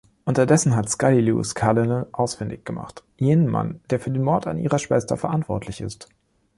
Unterdessen 0.25 0.75
hat 0.75 0.89
Scully 0.89 1.21
Luis 1.21 1.53
Cardinal 1.53 2.07
ausfindig 2.11 2.65
gemacht: 2.65 3.03
jenen 3.17 3.45
Mann, 3.45 3.81
der 3.91 3.99
für 3.99 4.09
den 4.09 4.23
Mord 4.23 4.47
an 4.47 4.57
ihrer 4.57 4.79
Schwester 4.79 5.15
verantwortlich 5.15 5.79
ist. 5.79 6.09